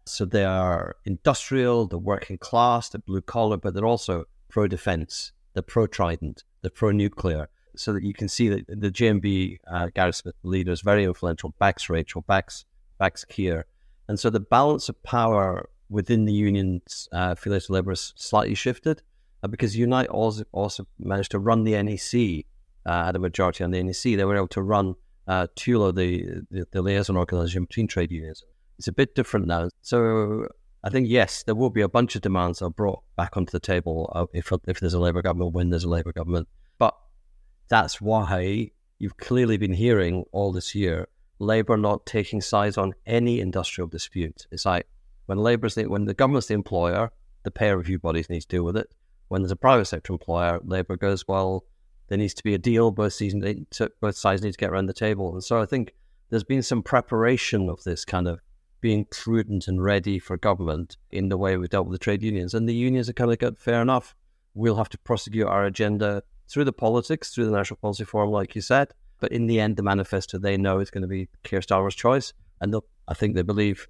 So 0.06 0.24
they 0.24 0.46
are 0.46 0.96
industrial, 1.04 1.88
the 1.88 1.98
working 1.98 2.38
class, 2.38 2.90
the 2.90 3.00
blue 3.00 3.22
collar, 3.22 3.58
but 3.58 3.74
they're 3.74 3.86
also 3.86 4.26
pro 4.48 4.68
defense, 4.68 5.32
they're 5.54 5.64
pro 5.64 5.88
Trident, 5.88 6.44
they're 6.62 6.72
pro 6.72 6.92
nuclear. 6.92 7.50
So 7.78 7.94
that 7.94 8.04
you 8.04 8.14
can 8.14 8.28
see 8.28 8.50
that 8.50 8.66
the 8.68 8.92
GMB, 8.92 9.60
uh, 9.68 9.90
Gary 9.94 10.14
Smith, 10.14 10.36
leader, 10.44 10.72
is 10.72 10.82
very 10.82 11.04
influential, 11.04 11.54
backs 11.60 11.90
Rachel, 11.90 12.22
backs, 12.22 12.66
backs 13.00 13.26
Keir. 13.26 13.66
And 14.08 14.20
so 14.20 14.30
the 14.30 14.40
balance 14.40 14.90
of 14.90 15.02
power 15.04 15.70
within 15.90 16.26
the 16.26 16.34
union's 16.34 17.08
uh, 17.12 17.36
Labour 17.70 17.92
has 17.92 18.14
slightly 18.16 18.56
shifted 18.56 19.02
uh, 19.44 19.48
because 19.48 19.76
Unite 19.76 20.08
also, 20.08 20.44
also 20.52 20.88
managed 21.00 21.32
to 21.32 21.40
run 21.40 21.64
the 21.64 21.82
NEC, 21.82 22.46
uh, 22.86 23.06
had 23.06 23.16
a 23.16 23.20
majority 23.20 23.64
on 23.64 23.72
the 23.72 23.82
NEC. 23.82 24.18
They 24.18 24.26
were 24.26 24.36
able 24.36 24.48
to 24.50 24.62
run 24.62 24.96
uh, 25.28 25.48
TULO, 25.56 25.92
the, 25.92 26.42
the, 26.52 26.68
the 26.72 26.82
liaison 26.82 27.18
organisation 27.18 27.66
between 27.66 27.88
trade 27.88 28.12
unions. 28.12 28.44
It's 28.78 28.88
a 28.88 28.92
bit 28.92 29.16
different 29.16 29.48
now. 29.48 29.70
So 29.82 30.48
I 30.84 30.90
think, 30.90 31.08
yes, 31.10 31.44
there 31.44 31.56
will 31.56 31.70
be 31.70 31.82
a 31.82 31.90
bunch 31.90 32.16
of 32.16 32.22
demands 32.22 32.60
that 32.60 32.66
are 32.66 32.70
brought 32.70 33.02
back 33.16 33.38
onto 33.38 33.52
the 33.52 33.60
table 33.60 34.12
uh, 34.14 34.26
if, 34.34 34.52
if 34.68 34.80
there's 34.80 34.94
a 34.94 35.00
Labour 35.00 35.22
government, 35.22 35.54
when 35.54 35.70
there's 35.70 35.84
a 35.84 35.90
Labour 35.90 36.12
government. 36.12 36.48
That's 37.68 38.00
why 38.00 38.72
you've 39.00 39.18
clearly 39.18 39.58
been 39.58 39.74
hearing 39.74 40.26
all 40.32 40.52
this 40.52 40.76
year 40.76 41.08
Labour 41.40 41.78
not 41.78 42.06
taking 42.06 42.42
sides 42.42 42.78
on 42.78 42.94
any 43.06 43.40
industrial 43.40 43.88
dispute. 43.88 44.48
It's 44.52 44.66
like 44.66 44.88
when 45.26 45.38
Labour's 45.38 45.76
the, 45.76 45.88
when 45.88 46.06
the 46.06 46.14
government's 46.14 46.48
the 46.48 46.54
employer, 46.54 47.12
the 47.44 47.52
peer 47.52 47.78
review 47.78 48.00
bodies 48.00 48.30
need 48.30 48.42
to 48.42 48.48
deal 48.48 48.64
with 48.64 48.78
it. 48.78 48.94
When 49.28 49.42
there's 49.42 49.52
a 49.52 49.58
private 49.58 49.86
sector 49.86 50.14
employer, 50.14 50.60
Labour 50.64 50.96
goes, 50.96 51.28
well, 51.28 51.66
there 52.08 52.18
needs 52.18 52.34
to 52.36 52.44
be 52.44 52.54
a 52.54 52.60
deal. 52.60 52.92
Both 52.92 53.20
both 54.00 54.16
sides 54.16 54.44
need 54.44 54.52
to 54.52 54.58
get 54.58 54.70
around 54.70 54.86
the 54.86 54.94
table. 54.94 55.34
And 55.34 55.44
so 55.44 55.62
I 55.62 55.66
think 55.66 55.94
there's 56.30 56.44
been 56.44 56.62
some 56.62 56.84
preparation 56.84 57.70
of 57.70 57.84
this 57.84 58.06
kind 58.06 58.28
of 58.28 58.40
being 58.80 59.06
prudent 59.06 59.68
and 59.68 59.84
ready 59.84 60.20
for 60.20 60.38
government 60.38 60.98
in 61.12 61.30
the 61.30 61.38
way 61.38 61.58
we 61.58 61.68
dealt 61.68 61.88
with 61.88 62.00
the 62.00 62.04
trade 62.04 62.22
unions. 62.22 62.54
And 62.54 62.70
the 62.70 62.76
unions 62.76 63.10
are 63.10 63.14
kind 63.14 63.32
of 63.32 63.40
got 63.40 63.58
fair 63.58 63.82
enough. 63.82 64.16
We'll 64.54 64.76
have 64.76 64.90
to 64.90 64.98
prosecute 65.00 65.48
our 65.48 65.66
agenda 65.66 66.22
through 66.48 66.66
the 66.66 66.74
politics, 66.74 67.34
through 67.34 67.46
the 67.46 67.52
National 67.52 67.78
Policy 67.78 68.04
Forum, 68.04 68.32
like 68.32 68.56
you 68.56 68.62
said. 68.62 68.94
But 69.20 69.32
in 69.32 69.48
the 69.48 69.60
end, 69.60 69.78
the 69.78 69.84
manifesto 69.84 70.38
they 70.38 70.58
know 70.58 70.80
is 70.80 70.92
going 70.92 71.04
to 71.04 71.08
be 71.08 71.30
Keir 71.44 71.62
Starmer's 71.62 71.96
choice. 71.96 72.34
And 72.62 72.76
I 73.08 73.14
think 73.14 73.36
they 73.36 73.42
believe 73.42 73.88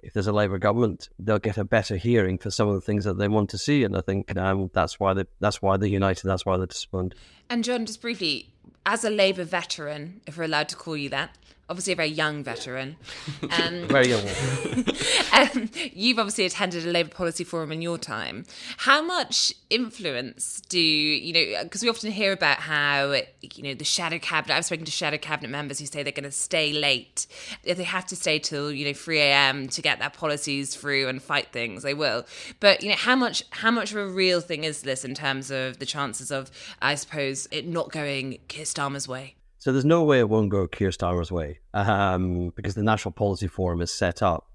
if 0.00 0.12
there's 0.12 0.26
a 0.26 0.32
Labour 0.32 0.58
government, 0.58 1.08
they'll 1.18 1.38
get 1.38 1.58
a 1.58 1.64
better 1.64 1.96
hearing 1.96 2.38
for 2.38 2.50
some 2.50 2.68
of 2.68 2.74
the 2.74 2.80
things 2.80 3.04
that 3.04 3.18
they 3.18 3.28
want 3.28 3.50
to 3.50 3.58
see, 3.58 3.84
and 3.84 3.96
I 3.96 4.00
think 4.00 4.36
um, 4.36 4.70
that's 4.72 5.00
why 5.00 5.12
they 5.14 5.24
that's 5.40 5.60
why 5.60 5.76
they're 5.76 5.88
united. 5.88 6.26
That's 6.26 6.46
why 6.46 6.56
they're 6.56 6.66
disciplined. 6.66 7.14
And 7.50 7.64
John, 7.64 7.84
just 7.86 8.00
briefly, 8.00 8.52
as 8.86 9.04
a 9.04 9.10
Labour 9.10 9.44
veteran, 9.44 10.20
if 10.26 10.38
we're 10.38 10.44
allowed 10.44 10.68
to 10.68 10.76
call 10.76 10.96
you 10.96 11.08
that, 11.10 11.36
obviously 11.68 11.92
a 11.92 11.96
very 11.96 12.08
young 12.08 12.42
veteran. 12.42 12.96
Um, 13.50 13.88
very 13.88 14.08
young 14.08 14.24
um, 15.32 15.70
you've 15.92 16.18
obviously 16.18 16.44
attended 16.44 16.84
a 16.84 16.90
Labour 16.90 17.08
policy 17.08 17.44
forum 17.44 17.72
in 17.72 17.80
your 17.80 17.96
time. 17.96 18.44
How 18.78 19.00
much 19.02 19.52
influence 19.70 20.60
do 20.68 20.78
you 20.78 21.32
know? 21.32 21.62
Because 21.62 21.82
we 21.82 21.88
often 21.88 22.10
hear 22.10 22.32
about 22.32 22.58
how 22.58 23.14
you 23.40 23.62
know 23.62 23.74
the 23.74 23.84
shadow 23.84 24.18
cabinet. 24.18 24.54
I've 24.54 24.64
spoken 24.64 24.84
to 24.84 24.90
shadow 24.90 25.18
cabinet 25.18 25.50
members 25.50 25.78
who 25.78 25.86
say 25.86 26.02
they're 26.02 26.12
going 26.12 26.24
to 26.24 26.30
stay 26.30 26.72
late 26.72 27.26
if 27.64 27.76
they 27.78 27.84
have 27.84 28.06
to 28.06 28.16
stay 28.16 28.38
till 28.38 28.70
you 28.70 28.86
know 28.86 28.92
three 28.92 29.20
a.m. 29.20 29.68
to 29.68 29.82
get 29.82 29.98
their 29.98 30.10
policies 30.10 30.74
through 30.74 31.08
and 31.08 31.22
fight 31.22 31.52
things. 31.52 31.82
They 31.82 31.94
will. 31.94 32.26
But 32.60 32.82
you 32.82 32.90
know 32.90 32.96
how 32.96 33.16
much 33.16 33.44
how 33.50 33.70
much 33.70 33.92
of 33.92 33.96
a 33.98 34.06
real 34.06 34.40
thing 34.40 34.64
is 34.64 34.82
this 34.82 35.04
in 35.04 35.14
terms 35.14 35.50
of 35.50 35.78
the 35.78 35.86
chances 35.86 36.30
of 36.30 36.50
I 36.82 36.96
suppose 36.96 37.48
it 37.50 37.66
not 37.66 37.90
going 37.90 38.38
Keir 38.48 38.64
Starmer's 38.64 39.08
way? 39.08 39.36
So 39.68 39.72
there's 39.72 39.84
no 39.84 40.02
way 40.02 40.18
it 40.18 40.30
won't 40.30 40.48
go 40.48 40.66
Keir 40.66 40.88
Starmer's 40.88 41.30
way 41.30 41.58
um, 41.74 42.54
because 42.56 42.74
the 42.74 42.82
National 42.82 43.12
Policy 43.12 43.48
Forum 43.48 43.82
is 43.82 43.92
set 43.92 44.22
up 44.22 44.48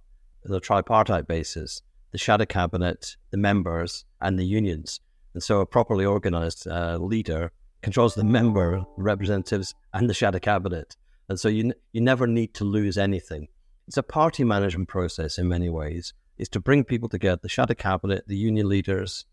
on 0.44 0.56
a 0.56 0.60
tripartite 0.60 1.28
basis 1.28 1.84
the 2.10 2.18
shadow 2.18 2.46
cabinet, 2.46 3.16
the 3.30 3.38
members, 3.38 4.06
and 4.22 4.40
the 4.40 4.44
unions. 4.44 5.02
And 5.36 5.44
so 5.44 5.62
a 5.62 5.68
properly 5.68 6.04
organized 6.04 6.68
uh, 6.68 6.98
leader 6.98 7.52
controls 7.84 8.16
the 8.16 8.24
member 8.24 8.84
representatives 8.98 9.76
and 9.94 10.10
the 10.10 10.16
shadow 10.16 10.40
cabinet. 10.40 10.96
And 11.30 11.40
so 11.40 11.48
you, 11.48 11.74
you 11.92 12.02
never 12.02 12.26
need 12.26 12.56
to 12.56 12.64
lose 12.64 12.98
anything. 12.98 13.50
It's 13.88 13.98
a 13.98 14.02
party 14.02 14.44
management 14.44 14.90
process 14.90 15.38
in 15.38 15.48
many 15.48 15.70
ways. 15.70 16.16
It's 16.40 16.50
to 16.50 16.60
bring 16.60 16.86
people 16.86 17.08
together, 17.08 17.40
the 17.40 17.50
shadow 17.50 17.76
cabinet, 17.76 18.24
the 18.26 18.36
union 18.36 18.68
leaders, 18.68 19.26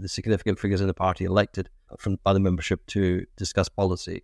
the 0.00 0.08
significant 0.08 0.58
figures 0.58 0.80
in 0.80 0.86
the 0.86 0.94
party 0.94 1.26
elected 1.26 1.68
from, 1.98 2.20
by 2.24 2.32
the 2.32 2.40
membership 2.40 2.86
to 2.86 3.26
discuss 3.36 3.68
policy. 3.68 4.22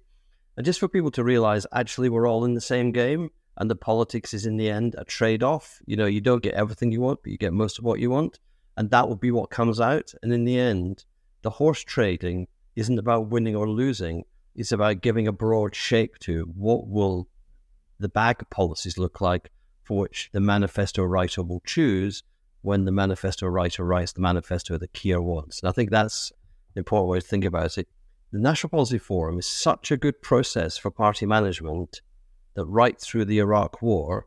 And 0.57 0.67
just 0.67 0.81
for 0.81 0.89
people 0.89 1.11
to 1.13 1.25
realize, 1.25 1.67
actually, 1.73 2.09
we're 2.09 2.29
all 2.29 2.45
in 2.45 2.55
the 2.55 2.61
same 2.61 2.93
game, 2.93 3.31
and 3.57 3.71
the 3.71 3.77
politics 3.77 4.35
is 4.35 4.47
in 4.47 4.57
the 4.57 4.71
end 4.71 4.95
a 4.99 5.05
trade 5.05 5.43
off. 5.43 5.81
You 5.87 5.97
know, 5.97 6.07
you 6.07 6.21
don't 6.21 6.43
get 6.43 6.55
everything 6.55 6.93
you 6.93 7.01
want, 7.01 7.21
but 7.23 7.33
you 7.33 7.39
get 7.39 7.53
most 7.53 7.79
of 7.79 7.85
what 7.85 8.01
you 8.01 8.11
want. 8.11 8.39
And 8.77 8.91
that 8.91 9.09
will 9.09 9.17
be 9.17 9.31
what 9.31 9.51
comes 9.51 9.81
out. 9.81 10.13
And 10.23 10.33
in 10.33 10.45
the 10.45 10.59
end, 10.59 11.05
the 11.43 11.51
horse 11.51 11.83
trading 11.83 12.49
isn't 12.77 12.99
about 12.99 13.29
winning 13.29 13.57
or 13.57 13.69
losing, 13.69 14.25
it's 14.55 14.73
about 14.73 15.01
giving 15.01 15.27
a 15.27 15.33
broad 15.33 15.75
shape 15.75 16.19
to 16.21 16.45
what 16.55 16.87
will 16.87 17.29
the 17.99 18.09
bag 18.09 18.45
policies 18.51 18.99
look 18.99 19.21
like 19.21 19.51
for 19.83 20.01
which 20.01 20.31
the 20.33 20.41
manifesto 20.41 21.03
writer 21.03 21.43
will 21.43 21.63
choose 21.65 22.23
when 22.63 22.85
the 22.85 22.93
manifesto 22.93 23.47
writer 23.47 23.85
writes 23.85 24.13
the 24.13 24.21
manifesto 24.21 24.79
that 24.79 24.93
Keir 24.93 25.21
wants. 25.21 25.61
And 25.61 25.69
I 25.69 25.73
think 25.73 25.91
that's 25.91 26.33
the 26.75 26.81
important 26.81 27.11
way 27.11 27.21
to 27.21 27.27
think 27.27 27.45
about 27.45 27.79
it. 27.79 27.89
The 28.33 28.39
National 28.39 28.71
Policy 28.71 28.97
Forum 28.97 29.39
is 29.39 29.47
such 29.47 29.91
a 29.91 29.99
good 29.99 30.23
process 30.23 30.79
for 30.79 30.91
party 30.91 31.27
management 31.27 32.01
that 32.55 32.65
right 32.65 32.99
through 32.99 33.27
the 33.27 33.39
Iraq 33.39 33.83
War, 33.83 34.27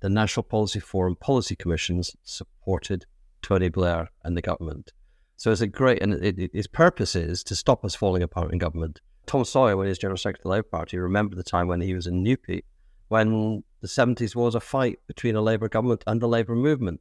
the 0.00 0.10
National 0.10 0.42
Policy 0.42 0.78
Forum 0.78 1.16
policy 1.16 1.56
commissions 1.56 2.14
supported 2.22 3.06
Tony 3.40 3.70
Blair 3.70 4.10
and 4.22 4.36
the 4.36 4.42
government. 4.42 4.92
So 5.38 5.50
it's 5.52 5.62
a 5.62 5.66
great, 5.66 6.02
and 6.02 6.12
it, 6.12 6.38
it, 6.38 6.50
its 6.52 6.66
purpose 6.66 7.16
is 7.16 7.42
to 7.44 7.56
stop 7.56 7.82
us 7.82 7.94
falling 7.94 8.22
apart 8.22 8.52
in 8.52 8.58
government. 8.58 9.00
Tom 9.24 9.42
Sawyer, 9.42 9.74
when 9.74 9.86
he 9.86 9.90
was 9.90 9.98
General 9.98 10.18
Secretary 10.18 10.40
of 10.40 10.42
the 10.42 10.50
Labour 10.50 10.68
Party, 10.70 10.98
remembered 10.98 11.38
the 11.38 11.42
time 11.42 11.66
when 11.66 11.80
he 11.80 11.94
was 11.94 12.06
in 12.06 12.22
NUPE, 12.22 12.62
when 13.08 13.64
the 13.80 13.88
70s 13.88 14.36
was 14.36 14.54
a 14.54 14.60
fight 14.60 14.98
between 15.06 15.34
a 15.34 15.40
Labour 15.40 15.70
government 15.70 16.04
and 16.06 16.20
the 16.20 16.28
Labour 16.28 16.56
movement. 16.56 17.00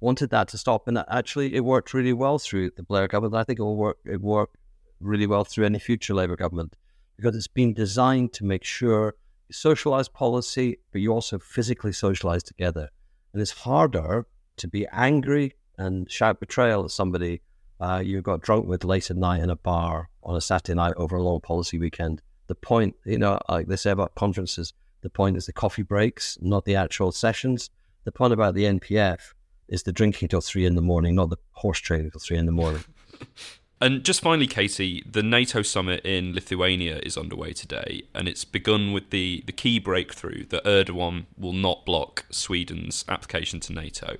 Wanted 0.00 0.30
that 0.30 0.48
to 0.48 0.58
stop, 0.58 0.88
and 0.88 0.98
actually 1.08 1.54
it 1.54 1.64
worked 1.64 1.94
really 1.94 2.12
well 2.12 2.40
through 2.40 2.72
the 2.76 2.82
Blair 2.82 3.06
government. 3.06 3.36
I 3.36 3.44
think 3.44 3.60
it 3.60 3.62
will 3.62 3.76
work. 3.76 3.98
It 4.04 4.20
worked 4.20 4.56
really 5.02 5.26
well 5.26 5.44
through 5.44 5.66
any 5.66 5.78
future 5.78 6.14
Labour 6.14 6.36
government 6.36 6.76
because 7.16 7.36
it's 7.36 7.46
been 7.46 7.74
designed 7.74 8.32
to 8.34 8.44
make 8.44 8.64
sure 8.64 9.14
you 9.48 9.54
socialise 9.54 10.12
policy, 10.12 10.78
but 10.90 11.00
you 11.00 11.12
also 11.12 11.38
physically 11.38 11.92
socialise 11.92 12.42
together. 12.42 12.88
And 13.32 13.42
it's 13.42 13.50
harder 13.50 14.26
to 14.56 14.68
be 14.68 14.86
angry 14.92 15.54
and 15.78 16.10
shout 16.10 16.40
betrayal 16.40 16.84
at 16.84 16.90
somebody 16.90 17.42
uh, 17.82 17.98
you 17.98 18.22
got 18.22 18.40
drunk 18.40 18.66
with 18.66 18.84
late 18.84 19.10
at 19.10 19.16
night 19.16 19.42
in 19.42 19.50
a 19.50 19.56
bar 19.56 20.08
on 20.22 20.36
a 20.36 20.40
Saturday 20.40 20.76
night 20.76 20.94
over 20.96 21.16
a 21.16 21.22
long 21.22 21.40
policy 21.40 21.78
weekend. 21.78 22.22
The 22.46 22.54
point, 22.54 22.94
you 23.04 23.18
know, 23.18 23.40
like 23.48 23.66
they 23.66 23.76
say 23.76 23.90
about 23.90 24.14
conferences, 24.14 24.72
the 25.00 25.10
point 25.10 25.36
is 25.36 25.46
the 25.46 25.52
coffee 25.52 25.82
breaks, 25.82 26.38
not 26.40 26.64
the 26.64 26.76
actual 26.76 27.10
sessions. 27.10 27.70
The 28.04 28.12
point 28.12 28.32
about 28.32 28.54
the 28.54 28.64
NPF 28.64 29.34
is 29.68 29.82
the 29.82 29.92
drinking 29.92 30.28
till 30.28 30.40
three 30.40 30.64
in 30.64 30.76
the 30.76 30.82
morning, 30.82 31.16
not 31.16 31.30
the 31.30 31.38
horse 31.50 31.80
trading 31.80 32.12
till 32.12 32.20
three 32.20 32.36
in 32.36 32.46
the 32.46 32.52
morning. 32.52 32.84
And 33.82 34.04
just 34.04 34.20
finally, 34.20 34.46
Katy, 34.46 35.02
the 35.10 35.24
NATO 35.24 35.62
summit 35.62 36.04
in 36.04 36.34
Lithuania 36.34 37.00
is 37.02 37.18
underway 37.18 37.52
today, 37.52 38.02
and 38.14 38.28
it's 38.28 38.44
begun 38.44 38.92
with 38.92 39.10
the, 39.10 39.42
the 39.44 39.50
key 39.50 39.80
breakthrough 39.80 40.44
that 40.46 40.62
Erdogan 40.62 41.24
will 41.36 41.52
not 41.52 41.84
block 41.84 42.24
Sweden's 42.30 43.04
application 43.08 43.58
to 43.58 43.72
NATO. 43.72 44.18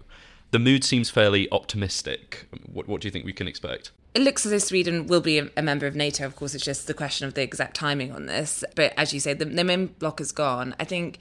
The 0.50 0.58
mood 0.58 0.82
seems 0.82 1.10
fairly 1.10 1.48
optimistic. 1.52 2.48
What, 2.72 2.88
what 2.88 3.00
do 3.00 3.06
you 3.06 3.12
think 3.12 3.24
we 3.24 3.32
can 3.32 3.46
expect? 3.46 3.92
It 4.16 4.22
looks 4.22 4.44
as 4.44 4.50
though 4.50 4.58
Sweden 4.58 5.06
will 5.06 5.20
be 5.20 5.38
a 5.38 5.62
member 5.62 5.86
of 5.86 5.94
NATO. 5.94 6.26
Of 6.26 6.34
course, 6.34 6.56
it's 6.56 6.64
just 6.64 6.88
the 6.88 6.92
question 6.92 7.28
of 7.28 7.34
the 7.34 7.42
exact 7.42 7.76
timing 7.76 8.10
on 8.10 8.26
this. 8.26 8.64
But 8.74 8.92
as 8.96 9.14
you 9.14 9.20
say, 9.20 9.32
the, 9.32 9.44
the 9.44 9.62
main 9.62 9.86
block 9.86 10.20
is 10.20 10.32
gone. 10.32 10.74
I 10.80 10.84
think 10.84 11.20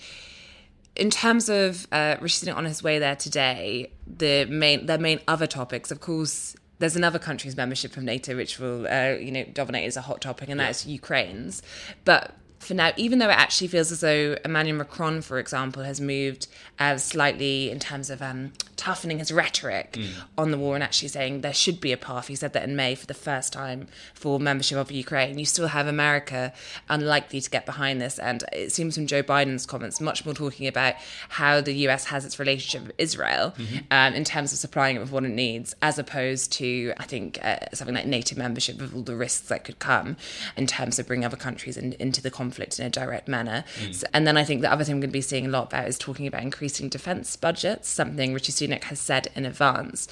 in 0.95 1.11
terms 1.11 1.47
of 1.47 1.87
uh, 1.91 2.17
Rishi 2.19 2.49
on 2.49 2.65
his 2.65 2.81
way 2.81 2.97
there 2.97 3.15
today, 3.15 3.91
the 4.07 4.45
main 4.45 4.87
the 4.87 4.97
main 4.97 5.19
other 5.27 5.47
topics, 5.47 5.91
of 5.91 6.01
course, 6.01 6.55
there's 6.81 6.95
another 6.95 7.19
country's 7.19 7.55
membership 7.55 7.95
of 7.95 8.03
NATO 8.03 8.35
which 8.35 8.59
will, 8.59 8.87
uh, 8.87 9.11
you 9.11 9.31
know, 9.31 9.45
dominate 9.45 9.85
as 9.85 9.95
a 9.95 10.01
hot 10.01 10.19
topic, 10.19 10.49
and 10.49 10.59
that's 10.59 10.85
Ukraine's. 10.85 11.61
But 12.03 12.35
for 12.61 12.75
now, 12.75 12.91
even 12.95 13.19
though 13.19 13.29
it 13.29 13.37
actually 13.37 13.67
feels 13.67 13.91
as 13.91 14.01
though 14.01 14.37
Emmanuel 14.45 14.77
Macron, 14.77 15.21
for 15.21 15.39
example, 15.39 15.83
has 15.83 15.99
moved 15.99 16.47
uh, 16.79 16.97
slightly 16.97 17.71
in 17.71 17.79
terms 17.79 18.09
of 18.09 18.21
um, 18.21 18.53
toughening 18.77 19.19
his 19.19 19.31
rhetoric 19.31 19.93
mm. 19.93 20.09
on 20.37 20.51
the 20.51 20.57
war 20.57 20.75
and 20.75 20.83
actually 20.83 21.07
saying 21.07 21.41
there 21.41 21.53
should 21.53 21.81
be 21.81 21.91
a 21.91 21.97
path. 21.97 22.27
He 22.27 22.35
said 22.35 22.53
that 22.53 22.63
in 22.63 22.75
May 22.75 22.95
for 22.95 23.07
the 23.07 23.13
first 23.15 23.51
time 23.51 23.87
for 24.13 24.39
membership 24.39 24.77
of 24.77 24.91
Ukraine. 24.91 25.39
You 25.39 25.45
still 25.45 25.67
have 25.67 25.87
America 25.87 26.53
unlikely 26.87 27.41
to 27.41 27.49
get 27.49 27.65
behind 27.65 27.99
this. 27.99 28.19
And 28.19 28.43
it 28.53 28.71
seems 28.71 28.95
from 28.95 29.07
Joe 29.07 29.23
Biden's 29.23 29.65
comments, 29.65 29.99
much 29.99 30.23
more 30.25 30.33
talking 30.33 30.67
about 30.67 30.95
how 31.29 31.61
the 31.61 31.73
US 31.87 32.05
has 32.05 32.25
its 32.25 32.37
relationship 32.37 32.87
with 32.87 32.95
Israel 32.99 33.53
mm-hmm. 33.57 33.77
um, 33.89 34.13
in 34.13 34.23
terms 34.23 34.53
of 34.53 34.59
supplying 34.59 34.97
it 34.97 34.99
with 34.99 35.11
what 35.11 35.23
it 35.23 35.29
needs, 35.29 35.75
as 35.81 35.97
opposed 35.97 36.51
to, 36.53 36.93
I 36.97 37.03
think, 37.03 37.39
uh, 37.43 37.57
something 37.73 37.95
like 37.95 38.05
NATO 38.05 38.35
membership 38.35 38.79
with 38.79 38.95
all 38.95 39.01
the 39.01 39.15
risks 39.15 39.47
that 39.49 39.63
could 39.63 39.79
come 39.79 40.17
in 40.55 40.67
terms 40.67 40.99
of 40.99 41.07
bringing 41.07 41.25
other 41.25 41.37
countries 41.37 41.75
in, 41.75 41.93
into 41.93 42.21
the 42.21 42.31
conflict 42.31 42.50
conflict 42.51 42.79
in 42.79 42.85
a 42.85 42.89
direct 42.89 43.27
manner. 43.27 43.63
Mm. 43.79 43.95
So, 43.95 44.07
and 44.13 44.27
then 44.27 44.37
I 44.37 44.43
think 44.43 44.61
the 44.61 44.71
other 44.71 44.83
thing 44.83 44.95
we're 44.95 45.01
going 45.01 45.09
to 45.09 45.13
be 45.13 45.21
seeing 45.21 45.45
a 45.45 45.49
lot 45.49 45.67
about 45.67 45.87
is 45.87 45.97
talking 45.97 46.27
about 46.27 46.41
increasing 46.41 46.89
defence 46.89 47.35
budgets, 47.35 47.87
something 47.87 48.33
Rishi 48.33 48.51
Sunak 48.51 48.83
has 48.85 48.99
said 48.99 49.27
in 49.35 49.45
advance. 49.45 50.07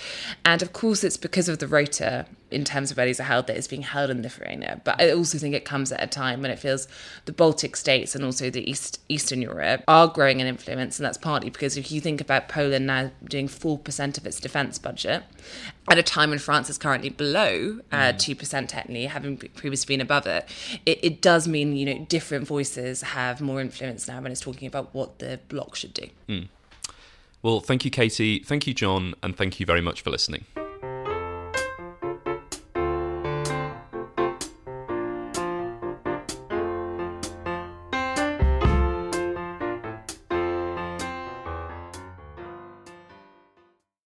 And 0.45 0.61
of 0.61 0.71
course, 0.71 1.03
it's 1.03 1.17
because 1.17 1.49
of 1.49 1.59
the 1.59 1.67
rota 1.67 2.25
in 2.51 2.63
terms 2.63 2.91
of 2.91 2.97
where 2.97 3.05
these 3.05 3.19
are 3.19 3.23
held 3.23 3.47
that 3.47 3.57
is 3.57 3.67
being 3.67 3.83
held 3.83 4.09
in 4.09 4.21
Lithuania. 4.21 4.81
But 4.83 5.01
I 5.01 5.11
also 5.11 5.37
think 5.37 5.55
it 5.55 5.65
comes 5.65 5.91
at 5.91 6.01
a 6.01 6.07
time 6.07 6.41
when 6.41 6.51
it 6.51 6.59
feels 6.59 6.87
the 7.25 7.31
Baltic 7.31 7.75
states 7.75 8.15
and 8.15 8.23
also 8.23 8.49
the 8.49 8.69
East 8.69 8.99
Eastern 9.09 9.41
Europe 9.41 9.83
are 9.87 10.07
growing 10.07 10.39
in 10.39 10.47
influence, 10.47 10.99
and 10.99 11.05
that's 11.05 11.17
partly 11.17 11.49
because 11.49 11.77
if 11.77 11.91
you 11.91 12.01
think 12.01 12.21
about 12.21 12.49
Poland 12.49 12.87
now 12.87 13.11
doing 13.23 13.47
four 13.47 13.77
percent 13.77 14.17
of 14.17 14.25
its 14.25 14.39
defence 14.39 14.79
budget 14.79 15.23
at 15.89 15.97
a 15.97 16.03
time 16.03 16.29
when 16.29 16.39
France 16.39 16.69
is 16.69 16.77
currently 16.77 17.09
below 17.09 17.79
uh, 17.91 17.95
mm. 17.95 18.19
two 18.19 18.33
uh, 18.33 18.35
percent 18.35 18.69
technically, 18.69 19.05
having 19.05 19.37
previously 19.37 19.95
been 19.95 20.01
above 20.01 20.27
it, 20.27 20.47
it, 20.85 20.99
it 21.01 21.21
does 21.21 21.47
mean 21.47 21.75
you 21.75 21.85
know 21.85 22.05
different 22.09 22.47
voices 22.47 23.01
have 23.01 23.41
more 23.41 23.61
influence 23.61 24.07
now 24.07 24.21
when 24.21 24.31
it's 24.31 24.41
talking 24.41 24.67
about 24.67 24.93
what 24.93 25.19
the 25.19 25.39
bloc 25.49 25.75
should 25.75 25.93
do. 25.93 26.07
Mm. 26.27 26.47
Well, 27.41 27.61
thank 27.61 27.85
you, 27.85 27.91
Katy. 27.91 28.39
Thank 28.39 28.67
you, 28.67 28.73
John, 28.73 29.13
and 29.23 29.35
thank 29.35 29.59
you 29.59 29.65
very 29.65 29.81
much 29.81 30.01
for 30.01 30.09
listening. 30.09 30.45